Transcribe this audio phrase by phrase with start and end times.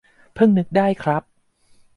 [0.35, 1.23] เพิ่งนึกได้ครับ